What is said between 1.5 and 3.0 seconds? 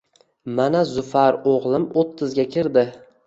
o`g`lim o`ttizga kirdi